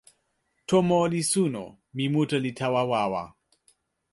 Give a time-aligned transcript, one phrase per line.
[0.67, 1.63] tomo li suno.
[1.95, 3.23] mi mute li tawa wawa.